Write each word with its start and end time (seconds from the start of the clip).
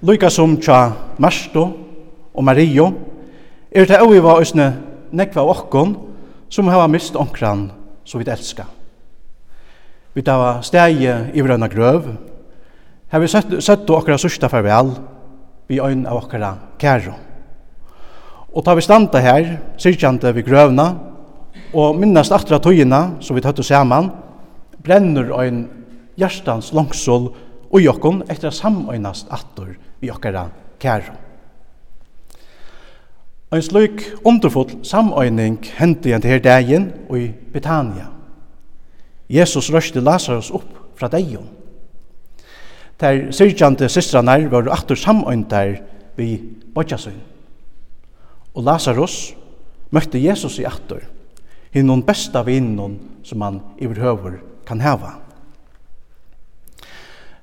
Lika 0.00 0.30
som 0.32 0.54
tja 0.56 0.94
Marsto 1.20 1.60
og 2.32 2.44
Mario, 2.44 2.86
er 3.68 3.84
det 3.84 3.98
også 4.00 4.20
var 4.24 4.38
øsne 4.40 4.68
nekva 5.12 5.42
okkon 5.44 5.90
som 6.48 6.70
hava 6.72 6.86
mist 6.88 7.18
onkran 7.20 7.66
som 8.08 8.20
vi 8.20 8.24
elska. 8.24 8.64
Vi 10.16 10.22
tar 10.24 10.62
stegi 10.64 11.04
i 11.04 11.44
vrøna 11.44 11.68
grøv, 11.68 12.08
har 13.12 13.20
vi 13.20 13.28
sett 13.28 13.90
okkara 13.92 14.16
sørsta 14.16 14.48
farvel 14.48 14.94
vi 15.68 15.82
øyn 15.84 16.06
av 16.08 16.22
okkara 16.22 16.54
kæro. 16.80 17.12
Og 18.56 18.64
tar 18.64 18.80
vi 18.80 18.86
standa 18.86 19.20
her, 19.20 19.52
sirkjande 19.76 20.32
vi 20.32 20.46
grøvna, 20.48 20.94
og 21.76 22.00
minnast 22.00 22.32
atra 22.32 22.56
tøyina 22.58 23.20
som 23.20 23.36
vi 23.36 23.44
tøttu 23.44 23.62
saman, 23.62 24.08
brennur 24.80 25.36
ein 25.42 25.66
hjertans 26.16 26.72
langsol 26.72 27.34
og 27.68 27.80
jokkon 27.84 28.24
etter 28.32 28.48
samøynast 28.48 29.28
attur 29.28 29.76
vi 30.00 30.10
okkara 30.10 30.48
kæra. 30.80 31.16
Ein 33.50 33.62
slik 33.62 34.04
underfull 34.24 34.84
samøyning 34.86 35.58
hendi 35.78 36.12
han 36.12 36.22
til 36.22 36.30
her 36.30 36.38
dagen 36.38 36.92
og 37.08 37.18
i 37.18 37.32
Betania. 37.52 38.06
Jesus 39.30 39.72
røsti 39.74 40.00
Lazarus 40.00 40.50
opp 40.50 40.98
fra 40.98 41.08
deion. 41.08 41.48
Der 43.00 43.30
syrkjante 43.32 43.88
systranar 43.88 44.46
var 44.50 44.70
atur 44.70 44.94
samøyndar 44.94 45.80
vi 46.16 46.40
bodjasøyn. 46.74 47.20
Og 48.54 48.64
Lazarus 48.64 49.34
møtte 49.90 50.22
Jesus 50.22 50.58
i 50.58 50.64
atur, 50.64 51.00
hinnon 51.70 52.02
besta 52.02 52.42
vinnon 52.42 52.98
som 53.24 53.40
han 53.40 53.60
iverhøver 53.78 54.38
kan 54.66 54.80
hava. 54.80 55.16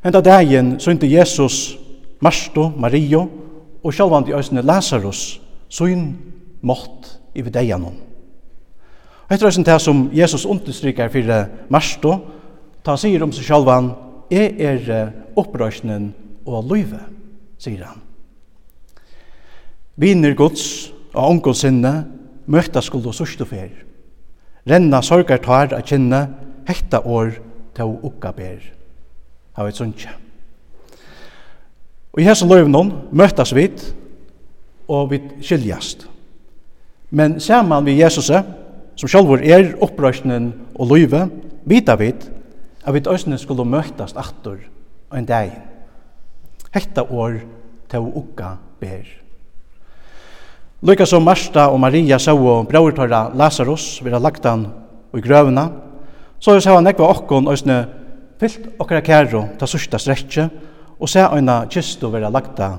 Henta 0.04 0.22
dagen 0.22 0.80
sønte 0.80 1.08
Jesus 1.12 1.78
Marsto, 2.24 2.72
Mario 2.76 3.26
og 3.84 3.94
sjálvandi 3.94 4.34
òsne 4.36 4.64
Lazarus, 4.66 5.40
søgn 5.70 6.10
mått 6.66 7.18
i 7.38 7.44
videianon. 7.46 7.96
Og 9.28 9.36
etter 9.36 9.50
òsne 9.50 9.68
det 9.68 9.78
som 9.84 10.08
Jesus 10.16 10.48
understryker 10.48 11.12
fyrir 11.14 11.50
Marsto, 11.70 12.16
ta 12.84 12.96
han 12.96 13.02
sier 13.02 13.24
om 13.24 13.34
seg 13.36 13.48
sjálvan, 13.50 13.92
jeg 14.32 14.56
er 14.60 15.12
opprøsnen 15.38 16.12
og 16.48 16.68
løyve, 16.72 17.00
sier 17.60 17.86
han. 17.86 18.04
Viner 19.98 20.36
gods 20.38 20.92
og 21.14 21.24
onkel 21.32 21.56
sinne 21.58 21.94
møtta 22.48 22.84
skuld 22.86 23.08
og 23.10 23.16
sørste 23.18 23.48
fer. 23.50 23.72
Renna 24.68 25.02
sorgar 25.02 25.42
tar 25.44 25.74
a 25.76 25.82
kynne 25.82 26.22
hekta 26.68 27.02
år 27.08 27.38
til 27.78 27.92
å 27.92 28.00
ukka 28.10 28.34
ber. 28.36 28.62
Ha 29.58 29.68
et 29.68 29.80
sunnkje. 29.80 30.27
Og 32.18 32.24
i 32.24 32.26
hese 32.26 32.48
løyvnum 32.50 32.88
møttast 33.14 33.54
vit, 33.54 33.82
og 34.90 35.12
vi 35.12 35.20
skiljast. 35.46 36.08
Men 37.14 37.36
saman 37.38 37.86
vi 37.86 38.00
Jesus, 38.00 38.32
som 38.98 39.12
sjálfur 39.12 39.44
er 39.46 39.76
opprøsnen 39.86 40.48
og 40.74 40.90
løyve, 40.90 41.28
vita 41.70 41.94
vit 42.00 42.26
at 42.82 42.96
vit 42.96 43.10
òsne 43.12 43.38
skulle 43.38 43.68
møttast 43.70 44.18
aftur 44.18 44.58
en 45.14 45.28
dag. 45.30 45.52
Hekta 46.74 47.04
år 47.06 47.38
til 47.92 48.08
å 48.08 48.24
ukka 48.24 48.56
ber. 48.82 49.06
Lykka 50.82 51.06
som 51.06 51.22
Marsta 51.22 51.68
og 51.70 51.78
Maria 51.84 52.18
sa 52.18 52.34
og 52.34 52.66
brortøyra 52.72 53.28
Lazarus 53.38 54.00
vera 54.02 54.18
lagtan 54.18 54.66
og 55.14 55.20
i 55.20 55.22
grøvna, 55.22 55.68
så 56.42 56.56
er 56.56 56.66
så 56.66 56.74
han 56.80 56.90
nekva 56.90 57.12
okkon 57.14 57.54
òsne 57.54 57.78
fyllt 58.42 58.74
okkara 58.82 59.06
kæro 59.06 59.44
ta 59.60 59.70
sørsta 59.70 60.02
strekje, 60.02 60.50
og 61.00 61.10
se 61.10 61.22
eina 61.22 61.62
kistu 61.70 62.10
vera 62.12 62.30
lagta 62.34 62.78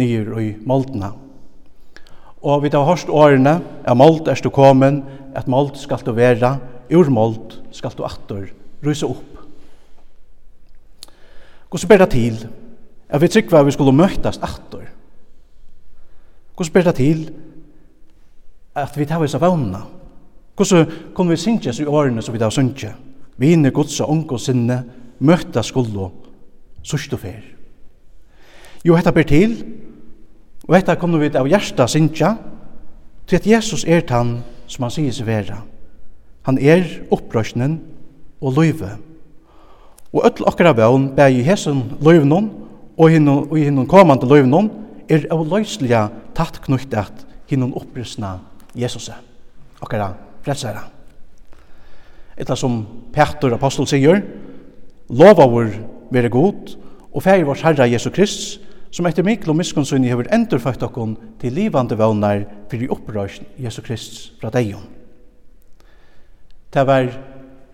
nyr 0.00 0.38
i 0.40 0.50
moldna. 0.66 1.12
Og 2.40 2.62
vi 2.64 2.70
tar 2.72 2.86
hørst 2.88 3.10
årene 3.12 3.58
er 3.84 3.96
mold 3.98 4.28
er 4.28 4.40
du 4.42 4.50
komin, 4.50 5.02
at 5.36 5.48
mold 5.48 5.76
skal 5.76 6.00
du 6.04 6.12
vera, 6.16 6.56
ur 6.90 7.10
mold 7.10 7.60
skal 7.72 7.92
du 7.96 8.04
atter 8.04 8.48
rysa 8.84 9.06
opp. 9.06 9.26
Hvordan 11.70 11.88
ber 11.88 12.02
det 12.02 12.10
til 12.10 12.40
at 13.08 13.20
vi 13.20 13.28
tryggva 13.28 13.60
at 13.60 13.66
vi 13.66 13.76
skulle 13.76 13.94
møttast 13.94 14.42
atter? 14.42 14.88
Hvordan 16.56 16.72
ber 16.72 16.88
det 16.88 16.94
til 16.94 17.22
at 18.74 18.96
vi 18.96 19.06
tar 19.06 19.22
oss 19.22 19.36
av 19.36 19.44
vana? 19.44 19.84
Hvordan 20.56 21.14
kunne 21.14 21.36
vi 21.36 21.36
synkjes 21.36 21.78
i 21.80 21.86
årene 21.86 22.22
som 22.22 22.34
vi 22.34 22.42
tar 22.42 22.50
synkje? 22.50 22.94
Vi 23.36 23.52
inne 23.52 23.70
gods 23.70 24.00
og 24.00 24.10
unge 24.10 24.38
sinne 24.40 24.82
møtta 25.20 25.62
skulle 25.62 26.10
fer. 27.20 27.59
Jo, 28.84 28.96
hetta 28.96 29.12
ber 29.12 29.26
til, 29.28 29.58
og 30.64 30.76
hetta 30.76 30.96
kommer 30.96 31.20
vi 31.20 31.28
av 31.36 31.48
hjersta 31.48 31.84
sinja, 31.90 32.34
til 33.28 33.36
at 33.36 33.46
Jesus 33.46 33.84
er 33.84 34.06
han 34.08 34.38
som 34.70 34.86
han 34.86 34.94
sier 34.94 35.12
seg 35.14 35.28
vera. 35.28 35.60
Han 36.48 36.58
er 36.58 36.86
opprøsnen 37.12 37.76
og 38.40 38.56
løyve. 38.56 38.94
Og 40.10 40.24
öll 40.26 40.46
okkara 40.48 40.72
vøvn 40.74 41.10
bæg 41.14 41.38
i 41.38 41.44
hesson 41.46 41.82
løyvnån 42.02 42.48
og 42.96 43.10
i 43.10 43.64
hinnon 43.66 43.86
komande 43.86 44.26
løyvnån 44.26 44.70
er 45.10 45.28
av 45.30 45.44
løyslige 45.46 46.00
tatt 46.34 46.58
knukt 46.64 46.94
at 46.96 47.26
hinnon 47.50 47.74
opprøsna 47.76 48.38
Jesus. 48.74 49.10
Okkara 49.82 50.14
frelsera. 50.42 50.86
Etla 52.40 52.56
som 52.56 52.80
Petur 53.12 53.54
apostel 53.54 53.86
sier, 53.90 54.22
lova 55.10 55.46
vår 55.50 55.74
vere 56.10 56.32
god 56.32 56.74
og 57.12 57.22
feir 57.22 57.44
vår 57.44 57.60
herra 57.66 57.88
Jesu 57.90 58.08
Kristus 58.14 58.58
som 58.90 59.06
etter 59.06 59.26
mikl 59.26 59.52
og 59.52 59.58
miskunnsyni 59.60 60.10
hefur 60.10 60.28
endurfødt 60.34 60.82
okkon 60.82 61.14
til 61.40 61.54
livande 61.54 61.98
vånar 61.98 62.42
fyrir 62.70 62.90
opprøysn 62.90 63.46
Jesu 63.62 63.82
Krist 63.86 64.32
fra 64.40 64.50
deion. 64.54 64.82
Det 66.70 66.86
var 66.86 67.06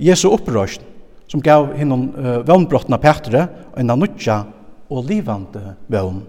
Jesu 0.00 0.28
opprøysn 0.30 0.84
som 1.26 1.42
gav 1.42 1.72
hinnom 1.76 2.10
uh, 2.14 2.42
vånbrottna 2.46 3.00
Petre 3.02 3.46
en 3.76 3.90
anutja 3.90 4.42
og 4.86 5.08
livande 5.08 5.74
vån, 5.90 6.20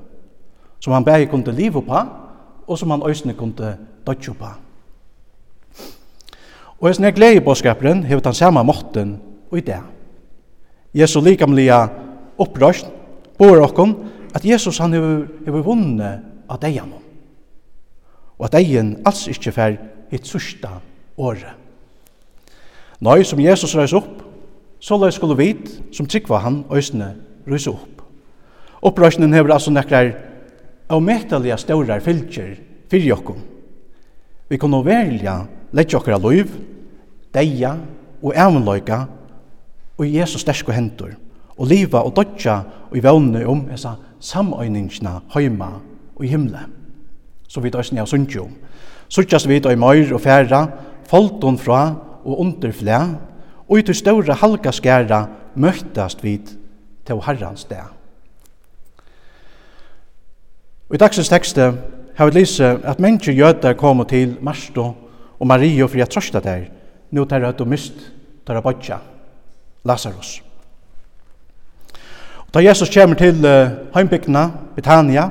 som 0.82 0.96
han 0.96 1.06
bæg 1.06 1.30
kunde 1.30 1.54
liv 1.54 1.76
på 1.76 2.00
og 2.68 2.80
som 2.80 2.92
han 2.92 3.04
òsne 3.06 3.36
kunde 3.38 3.76
dodge 4.06 4.34
på. 4.34 4.50
Og 6.80 6.90
hans 6.90 7.00
nek 7.00 7.18
leie 7.18 7.42
båskaperen 7.42 8.04
hefur 8.06 8.22
den 8.26 8.38
samme 8.38 8.64
måtten 8.64 9.18
og 9.52 9.58
i 9.58 9.66
det. 9.66 9.80
Jesu 10.94 11.22
likamlige 11.22 11.78
opprøysn 12.38 12.90
bor 13.38 13.62
okkon 13.62 13.96
at 14.36 14.46
Jesus 14.46 14.80
han 14.84 14.94
hefur, 14.96 15.28
hefur 15.46 15.66
vunne 15.72 16.12
av 16.48 16.60
deian 16.62 16.94
og 18.38 18.46
at 18.46 18.58
deian 18.60 18.96
alls 19.08 19.26
ikkje 19.32 19.54
fer 19.54 19.78
hitt 20.12 20.28
sørsta 20.30 20.78
året. 21.18 21.56
Nei, 23.02 23.22
som 23.26 23.42
Jesus 23.42 23.76
reis 23.78 23.94
opp, 23.98 24.24
så 24.82 24.98
lai 24.98 25.10
skulle 25.14 25.38
vit 25.38 25.70
som 25.94 26.08
tryggva 26.10 26.42
han 26.44 26.64
òsne 26.70 27.16
reis 27.50 27.68
opp. 27.70 28.04
Opprøsningen 28.86 29.34
hefur 29.34 29.56
altså 29.56 29.74
nekrar 29.74 30.14
avmetalliga 30.94 31.58
staurar 31.58 32.02
fylgjer 32.06 32.56
fyrir 32.90 33.10
jokkum. 33.10 33.42
Vi 34.48 34.58
kunne 34.62 34.84
velja 34.86 35.42
leggja 35.76 36.00
okkara 36.00 36.22
loiv, 36.22 36.54
deia 37.34 37.74
og 38.22 38.34
evnloika 38.38 39.04
og 39.98 40.06
i 40.06 40.16
Jesus 40.20 40.46
sterske 40.46 40.74
hendur 40.74 41.18
og 41.58 41.70
liva 41.70 42.04
og 42.06 42.14
dodja 42.16 42.62
og 42.88 42.96
i 42.98 43.04
vevne 43.04 43.42
om 43.50 43.66
essa 43.74 43.96
samøyningsna 44.20 45.20
heima 45.34 45.72
og 46.16 46.26
i 46.26 46.32
himle. 46.32 46.60
Så 47.48 47.62
vi 47.64 47.72
døysni 47.72 48.02
av 48.02 48.10
sunnkjo. 48.10 48.48
Suttjas 49.10 49.48
vi 49.48 49.60
døy 49.64 49.76
møyr 49.80 50.14
og 50.16 50.22
færa, 50.22 50.66
folton 51.08 51.58
fra 51.58 51.82
og 52.26 52.40
underflæ, 52.44 53.00
og 53.68 53.80
i 53.80 53.84
til 53.84 53.96
ståra 53.96 54.36
halka 54.36 54.72
skæra 54.72 55.26
møttast 55.56 56.24
vi 56.24 56.38
til 57.08 57.22
herrans 57.24 57.64
dag. 57.70 57.94
Og 60.90 60.96
i 60.96 60.98
dagsens 60.98 61.30
tekste 61.30 61.74
har 62.16 62.30
vi 62.30 62.40
lise 62.40 62.66
at 62.84 63.00
mennesker 63.00 63.36
jøder 63.36 63.74
kom 63.74 64.06
til 64.08 64.38
Marsto 64.42 64.94
og 65.40 65.48
Mario 65.48 65.88
for 65.88 66.00
jeg 66.00 66.10
trøsta 66.10 66.40
der, 66.40 66.68
nå 67.12 67.26
tar 67.26 67.44
jeg 67.44 67.50
at 67.50 67.60
du 67.60 67.66
mist 67.66 68.12
tar 68.46 68.56
jeg 68.56 68.64
bodja, 68.64 69.00
Lazarus. 69.84 70.47
Og 72.48 72.54
da 72.54 72.64
Jesus 72.64 72.90
kommer 72.90 73.16
til 73.16 73.44
heimbygdina, 73.94 74.50
Betania, 74.76 75.30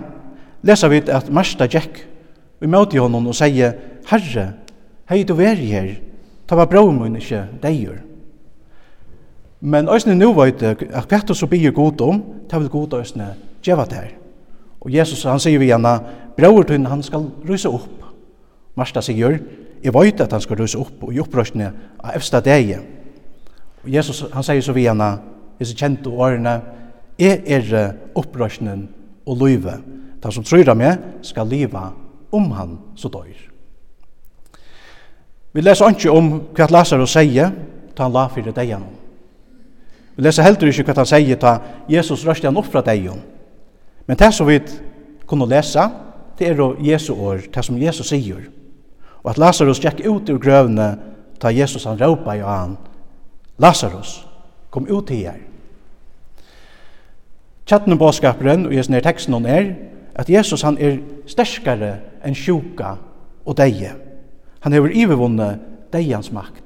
leser 0.63 0.89
vi 0.89 1.01
at 1.09 1.31
Marsta 1.33 1.67
gikk 1.67 2.05
vi 2.61 2.69
møter 2.71 3.03
honom 3.05 3.29
og 3.29 3.37
sier, 3.37 3.75
Herre, 4.09 4.47
hei 5.11 5.25
du 5.27 5.35
veri 5.37 5.69
her, 5.71 5.89
ta 6.49 6.57
var 6.57 6.69
bror 6.71 6.93
mun 6.95 7.19
ikkje 7.19 7.43
deir. 7.63 7.99
Men 9.61 9.91
òsne 9.91 10.15
nu 10.17 10.31
veit 10.37 10.63
at 10.63 11.11
hva 11.11 11.21
og 11.21 11.37
så 11.37 11.49
byr 11.51 11.75
god 11.75 12.05
om, 12.07 12.23
ta 12.49 12.61
vil 12.61 12.73
god 12.73 12.97
òsne 13.01 13.35
djeva 13.65 13.85
der. 13.91 14.15
Og 14.81 14.93
Jesus, 14.95 15.25
han 15.27 15.41
sier 15.43 15.59
vi 15.59 15.73
henne, 15.73 15.99
bror 16.37 16.65
tunn, 16.65 16.87
han 16.87 17.03
skal 17.03 17.29
rysa 17.49 17.73
opp. 17.73 18.05
Marsta 18.77 19.03
sier, 19.03 19.41
jeg 19.83 19.95
veit 19.95 20.21
at 20.21 20.33
han 20.33 20.41
skal 20.41 20.61
rysa 20.61 20.79
opp, 20.81 21.03
og 21.03 21.13
i 21.13 21.21
opprøstene 21.21 21.73
av 21.99 22.17
efsta 22.17 22.41
deg. 22.45 22.77
Og 23.85 23.91
Jesus, 23.93 24.25
han 24.33 24.45
sier 24.47 24.63
så 24.63 24.75
vi 24.77 24.87
henne, 24.87 25.17
Jesu 25.61 25.75
kjente 25.77 26.13
årene, 26.13 26.61
Jeg 27.19 27.43
er 27.47 27.95
opprørsnen 28.15 28.89
og 29.27 29.39
løyve. 29.41 29.79
Den 30.23 30.33
som 30.33 30.45
tror 30.45 30.69
av 30.69 30.77
meg 30.79 31.23
skal 31.25 31.49
liva 31.49 31.91
om 32.35 32.51
han 32.53 32.79
så 32.97 33.09
døyr. 33.13 33.39
Vi 35.53 35.63
leser 35.65 35.95
ikke 35.95 36.13
om 36.13 36.33
hva 36.53 36.69
Lazarus 36.69 37.15
sier 37.17 37.53
ta 37.97 38.05
han 38.05 38.13
la 38.13 38.27
fyrir 38.29 38.53
deg. 38.53 38.75
Vi 40.17 40.25
leser 40.25 40.45
heller 40.45 40.69
ikke 40.69 40.85
hva 40.91 40.99
han 41.01 41.09
sier 41.09 41.41
ta 41.41 41.55
Jesus 41.89 42.27
røste 42.27 42.49
han 42.49 42.61
opp 42.61 42.69
fra 42.73 42.85
deg 42.85 43.09
Men 44.07 44.17
det 44.17 44.35
som 44.35 44.47
vi 44.47 44.61
kunne 45.27 45.49
lese, 45.49 45.89
det 46.39 46.49
er 46.49 46.77
Jesu 46.81 47.15
år, 47.15 47.49
det 47.55 47.65
som 47.65 47.79
Jesus 47.79 48.09
sier. 48.09 48.51
Og 49.25 49.31
at 49.31 49.39
Lazarus 49.39 49.81
gikk 49.81 50.05
ut 50.07 50.29
ur 50.31 50.39
grøvene 50.39 50.99
ta 51.41 51.51
Jesus 51.51 51.85
han 51.85 51.99
råpa 51.99 52.37
i 52.37 52.45
han. 52.45 52.77
Lazarus, 53.59 54.27
kom 54.71 54.87
ut 54.87 55.07
til 55.07 55.25
her. 55.25 55.41
Kjattene 57.67 57.99
båskaperen 57.99 58.69
og 58.69 58.75
Jesu 58.75 58.93
teksten 59.03 59.35
hon 59.35 59.47
er 59.47 59.73
at 60.15 60.31
Jesus 60.31 60.63
han 60.63 60.79
er 60.79 61.01
sterskare 61.27 61.97
enn 62.25 62.37
sjuka 62.37 62.95
og 63.47 63.57
deie. 63.59 63.93
Han 64.63 64.73
hever 64.73 64.95
ivervunnet 64.95 65.61
deians 65.93 66.31
makt. 66.33 66.63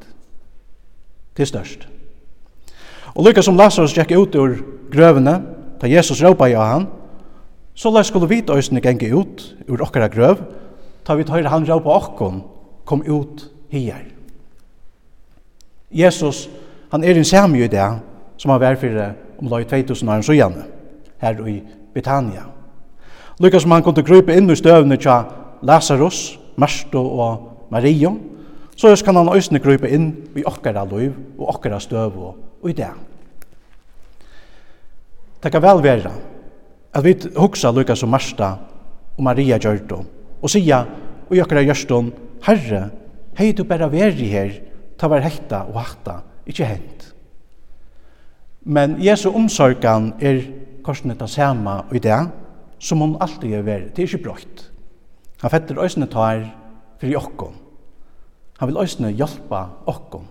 Det 1.37 1.47
er 1.47 1.50
størst. 1.50 1.87
Og 3.14 3.25
lykka 3.25 3.43
som 3.43 3.56
Lazarus 3.56 3.94
gikk 3.97 4.12
ut 4.17 4.37
ur 4.37 4.56
grøvene, 4.93 5.41
da 5.81 5.88
Jesus 5.88 6.23
råpa 6.23 6.50
i 6.50 6.55
han, 6.55 6.87
så 7.75 7.91
la 7.91 8.02
skulle 8.05 8.29
vi 8.29 8.43
døysene 8.44 8.82
genge 8.85 9.08
ut 9.17 9.44
ur 9.69 9.82
okkara 9.82 10.11
grøv, 10.12 10.43
ta 11.05 11.17
vi 11.17 11.25
tøyre 11.25 11.49
han 11.49 11.67
råpa 11.67 11.97
okkon, 11.97 12.43
kom 12.85 13.02
ut 13.08 13.47
hier. 13.73 14.05
Jesus, 15.91 16.49
han 16.93 17.05
er 17.05 17.17
en 17.17 17.25
samme 17.25 17.64
i 17.64 17.70
det, 17.73 17.88
som 18.37 18.52
han 18.52 18.61
var 18.61 18.76
fyrir 18.76 19.14
om 19.41 19.49
la 19.49 19.62
2000 19.64 20.08
år 20.08 20.23
så 20.23 20.37
gjerne 20.37 20.80
her 21.21 21.41
i 21.49 21.61
Betania. 21.95 22.47
Lykka 23.41 23.61
som 23.61 23.73
han 23.73 23.83
kunne 23.83 24.05
krype 24.05 24.35
inn 24.37 24.51
i 24.51 24.57
støvene 24.57 24.99
til 25.01 25.31
Lazarus, 25.63 26.39
Mersto 26.61 27.01
og 27.01 27.71
Mario, 27.71 28.17
så 28.77 28.95
kan 29.05 29.17
han 29.17 29.29
òsne 29.29 29.61
krype 29.61 29.89
inn 29.89 30.11
i 30.37 30.45
okkara 30.45 30.85
liv 30.89 31.13
og 31.39 31.55
okkara 31.55 31.81
støv 31.81 32.17
og 32.17 32.69
i 32.69 32.73
det. 32.77 32.91
Det 35.41 35.53
kan 35.53 35.63
vel 35.63 35.83
være 35.83 36.13
at 36.93 37.05
vi 37.05 37.15
hugsa 37.37 37.71
lukka 37.73 37.95
som 37.97 38.11
Marsta 38.13 38.55
og 39.17 39.25
Maria 39.25 39.59
Gjørto 39.59 40.03
og 40.41 40.51
sia 40.51 40.85
og 41.29 41.37
i 41.37 41.41
okkara 41.41 41.63
gjørstånd, 41.63 42.11
Herre, 42.43 42.89
hei 43.39 43.53
du 43.53 43.63
bare 43.65 43.91
veri 43.93 44.29
her, 44.33 44.51
ta 44.99 45.09
var 45.09 45.23
hekta 45.25 45.63
og 45.69 45.77
hakta, 45.79 46.21
ikkje 46.49 46.67
hent. 46.67 47.05
Men 48.65 48.97
Jesu 49.01 49.31
omsorgan 49.31 50.15
er 50.21 50.43
korsene 50.85 51.17
ta 51.19 51.27
sama 51.27 51.85
i 51.93 51.99
det, 52.03 52.19
som 52.81 53.00
hon 53.00 53.17
alltid 53.21 53.55
er 53.55 53.67
vært. 53.67 53.94
Det 53.94 54.05
er 54.05 54.09
ikke 54.09 54.25
brøyt. 54.29 54.65
Han 55.41 55.53
fetter 55.53 55.81
øysene 55.81 56.09
tar 56.11 56.44
for 57.00 57.17
okkom. 57.17 57.55
Han 58.61 58.69
vil 58.69 58.81
øysene 58.82 59.12
hjelpa 59.17 59.67
okkom. 59.88 60.27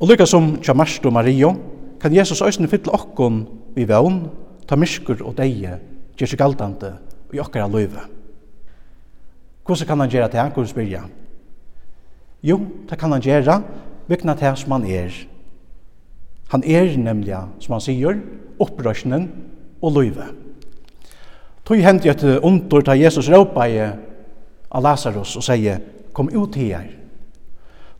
Og 0.00 0.08
lykka 0.08 0.26
som 0.28 0.54
tja 0.64 0.74
Marsto 0.76 1.10
Mario, 1.12 1.54
kan 2.00 2.14
Jesus 2.14 2.40
øysene 2.42 2.68
fytle 2.68 2.92
okkom 2.96 3.42
i 3.76 3.84
vevn, 3.88 4.22
ta 4.68 4.76
myskur 4.76 5.20
og 5.24 5.36
deie, 5.36 5.76
gjør 6.16 6.30
seg 6.30 6.40
galdande 6.40 6.94
i 7.32 7.40
okkara 7.40 7.68
løyve. 7.68 8.04
Hvordan 9.64 9.86
kan 9.86 10.00
han 10.00 10.12
gjøre 10.12 10.28
det? 10.32 10.46
Hvordan 10.54 10.70
spyr 10.70 10.88
jeg? 10.88 11.10
Jo, 12.42 12.56
det 12.88 12.98
kan 12.98 13.12
han 13.12 13.20
gjøre, 13.20 13.60
vikna 14.08 14.34
til 14.34 14.56
som 14.56 14.72
han 14.72 14.86
er, 14.88 15.12
Han 16.50 16.64
er 16.66 16.96
nemlig, 16.98 17.36
som 17.62 17.76
han 17.76 17.84
sier, 17.84 18.18
opprørsnen 18.60 19.28
og 19.82 19.94
løyve. 19.96 20.26
Tøy 21.64 21.82
hendi 21.84 22.10
et 22.10 22.24
ondur 22.42 22.82
ta 22.82 22.96
Jesus 22.98 23.28
råpa 23.30 23.68
i 23.70 23.78
av 23.80 24.82
Lazarus 24.82 25.36
og 25.38 25.44
sier, 25.46 25.78
kom 26.12 26.30
ut 26.34 26.56
her. 26.58 26.88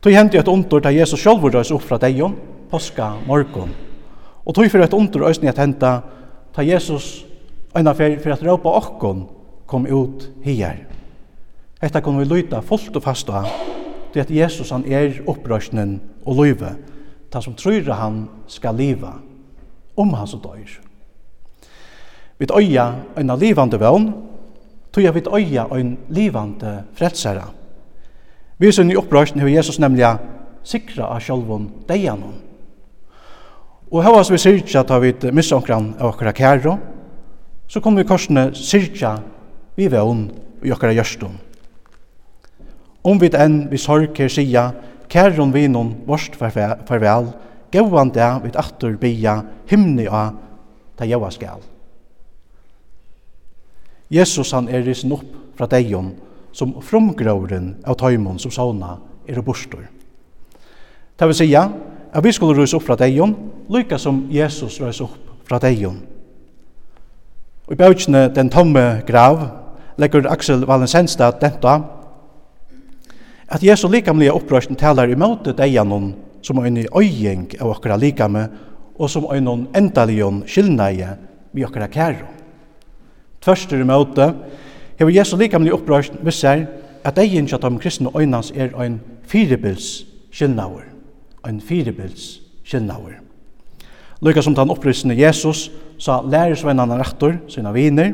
Tøy 0.03 0.11
hendi 0.17 0.39
et 0.39 0.51
ondur 0.51 0.83
ta 0.83 0.91
Jesus 0.91 1.23
selv 1.23 1.47
røys 1.47 1.71
opp 1.71 1.85
fra 1.87 1.99
deion, 2.01 2.35
påska 2.71 3.13
morgon. 3.27 3.71
Og 4.43 4.55
tøy 4.57 4.67
for 4.67 4.83
et 4.83 4.95
ondur 4.97 5.27
òsni 5.29 5.47
at 5.47 5.61
henta 5.61 6.01
ta 6.51 6.65
Jesus 6.65 7.23
øyna 7.77 7.93
fyrir 7.95 8.19
for 8.19 8.35
at 8.35 8.43
råpa 8.43 8.75
okkon, 8.81 9.27
kom 9.65 9.87
ut 9.87 10.27
her. 10.43 10.83
Etta 11.81 12.01
kunne 12.03 12.25
vi 12.25 12.27
lyta 12.27 12.59
fullt 12.59 12.95
og 12.99 13.03
fast 13.03 13.29
av, 13.31 13.47
til 14.11 14.19
at 14.19 14.31
Jesus 14.31 14.73
han 14.75 14.83
er 14.85 15.21
opprørsnen 15.29 16.01
og 16.25 16.41
løyve, 16.41 16.75
ta 17.31 17.41
som 17.41 17.55
trur 17.55 17.87
han 17.95 18.25
skal 18.47 18.75
liva, 18.75 19.13
om 19.95 20.13
han 20.13 20.27
så 20.27 20.37
døyr. 20.43 20.79
Vi 22.37 22.47
øya 22.57 22.85
en 23.17 23.39
livande 23.39 23.79
vøvn, 23.79 24.13
tog 24.91 25.03
jeg 25.03 25.15
vidt 25.15 25.27
øya 25.27 25.67
en 25.71 25.97
livande 26.09 26.83
frelsere. 26.93 27.43
Vi 28.57 28.71
som 28.71 28.89
i 28.91 28.95
opprøsten 28.95 29.39
har 29.39 29.47
Jesus 29.47 29.79
nemlig 29.79 30.17
sikra 30.63 31.07
av 31.15 31.21
sjolvun 31.21 31.69
deianon. 31.87 32.35
Og 33.91 34.03
hva 34.03 34.23
vi 34.29 34.37
syrkja 34.39 34.83
tar 34.87 35.01
vi 35.03 35.13
missa 35.31 35.55
omkran 35.55 35.93
av 35.99 36.13
okkara 36.13 36.33
kæro, 36.33 36.77
så 37.67 37.79
kommer 37.79 38.03
vi 38.03 38.07
korsene 38.07 38.51
syrkja 38.55 39.17
vi 39.75 39.87
vøvn 39.87 40.29
i 40.63 40.71
okkara 40.71 40.93
gjørstun. 40.95 41.33
Om 43.03 43.19
vi 43.19 43.31
enn 43.33 43.67
vi 43.71 43.77
sorg 43.81 44.17
her 44.17 44.29
kæron 45.11 45.53
vinon 45.53 45.95
vorst 46.07 46.35
farvel, 46.39 47.33
gauan 47.71 48.11
det 48.15 48.31
vit 48.45 48.55
aftur 48.55 48.95
bia 48.97 49.41
himni 49.69 50.07
a 50.07 50.31
ta 50.97 51.05
jaua 51.05 51.31
skal. 51.31 51.61
Jesus 54.11 54.51
han 54.51 54.67
er 54.69 54.83
risen 54.83 55.11
opp 55.11 55.27
fra 55.55 55.67
deion 55.71 56.11
som 56.51 56.73
frumgrauren 56.83 57.75
av 57.87 57.95
taimon 57.99 58.39
som 58.39 58.51
sauna 58.51 58.97
er 59.27 59.39
og 59.39 59.45
bostor. 59.45 59.85
Det 61.19 61.27
vil 61.27 61.37
sija 61.37 61.67
at 62.11 62.23
vi 62.23 62.31
skulle 62.35 62.59
rys 62.59 62.73
opp 62.75 62.83
fra 62.83 62.97
deion, 62.99 63.35
lykka 63.71 63.97
som 63.99 64.25
Jesus 64.31 64.81
rys 64.81 64.99
opp 65.01 65.31
fra 65.47 65.59
deion. 65.63 66.01
Og 67.67 67.75
i 67.75 67.79
bøtjene 67.79 68.27
den 68.35 68.49
tomme 68.51 69.01
grav 69.07 69.45
legger 70.01 70.27
Axel 70.27 70.65
Valensenstad 70.67 71.39
denta 71.39 71.77
at 73.51 73.63
Jesu 73.63 73.89
likamliga 73.91 74.31
upprøsten 74.31 74.77
talar 74.79 75.11
imot 75.11 75.49
deianon 75.57 76.13
som 76.41 76.59
en 76.63 76.77
øying 76.77 77.49
av 77.59 77.73
okkara 77.73 77.97
likame 77.99 78.45
og 78.95 79.09
som 79.11 79.27
en 79.33 79.67
endalion 79.75 80.43
skilnaie 80.47 81.17
vi 81.51 81.65
okkara 81.67 81.89
kæro. 81.91 82.29
Tvørster 83.41 83.81
imot 83.81 84.15
det 84.15 84.29
hever 84.99 85.11
Jesu 85.11 85.35
likamliga 85.37 85.75
upprøsten 85.75 86.23
visser 86.23 86.65
at 87.03 87.19
egin 87.19 87.49
kjatt 87.49 87.67
om 87.67 87.79
kristne 87.81 88.13
øynans 88.15 88.53
er 88.55 88.71
ein 88.79 89.01
firebils 89.27 90.05
skilnaur. 90.31 90.85
Ein 91.43 91.59
firebils 91.59 92.39
skilnaur. 92.63 93.17
Lykka 94.21 94.41
som 94.41 94.55
den 94.55 94.69
opprystende 94.69 95.17
Jesus 95.17 95.71
sa 95.99 96.21
læresvennene 96.21 96.99
rettor, 96.99 97.39
sina 97.49 97.71
viner, 97.73 98.13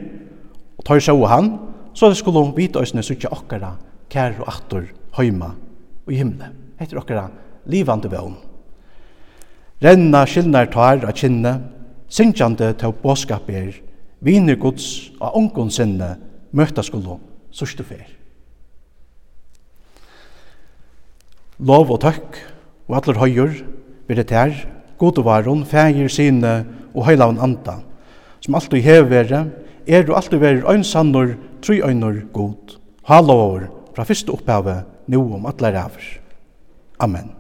og 0.79 0.85
tar 0.85 1.03
sjå 1.03 1.17
han, 1.27 1.57
så 1.93 2.09
det 2.09 2.17
skulle 2.17 2.53
vite 2.55 2.79
oss 2.79 2.93
nødvendig 2.95 3.31
okkara 3.31 3.75
kære 4.09 4.39
og 4.39 4.47
attor 4.47 4.87
heima 5.17 5.53
og 6.05 6.13
i 6.13 6.19
himle. 6.19 6.51
Hette 6.79 6.95
er 6.95 7.01
okkara 7.01 7.29
livande 7.69 8.09
vøvn. 8.11 8.35
Renna 9.83 10.23
skilnar 10.25 10.71
tar 10.73 11.03
av 11.05 11.13
kinne, 11.17 11.53
syngjande 12.09 12.71
til 12.79 12.95
båskaper, 13.03 13.75
viner 14.25 14.57
gods 14.57 15.11
og 15.19 15.35
ongon 15.37 15.69
sinne, 15.73 16.15
møtta 16.51 16.81
skulle 16.85 17.19
sørste 17.53 17.85
fer. 17.85 18.07
Lov 21.57 21.91
og 21.93 22.01
takk, 22.01 22.39
og 22.87 22.97
atler 22.97 23.21
høyur, 23.21 23.53
vil 24.07 24.17
det 24.21 24.33
her, 24.33 24.53
god 24.97 25.21
og 25.21 25.27
varon, 25.27 25.65
fægir 25.65 26.09
sine 26.09 26.63
og 26.93 27.05
høylaven 27.05 27.41
anda, 27.41 27.79
som 28.41 28.57
alltid 28.57 28.81
hever 28.85 29.09
være, 29.11 29.45
er 29.87 30.03
du 30.05 30.13
alt 30.15 30.31
du 30.31 30.37
være 30.41 30.65
øynsannor, 30.69 31.35
trøyøynor 31.61 32.21
god, 32.33 32.77
halovor, 33.05 33.67
fra 33.95 34.05
fyrste 34.05 34.33
opphavet, 34.33 34.85
nu 35.07 35.17
om 35.17 35.45
atlar 35.45 35.73
avr. 35.73 36.19
Amen. 36.97 37.31